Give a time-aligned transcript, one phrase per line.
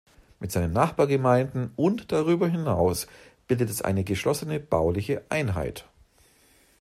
[0.39, 3.05] Mit seinen Nachbargemeinden, und darüber hinaus,
[3.47, 5.85] bildet es eine geschlossene bauliche Einheit.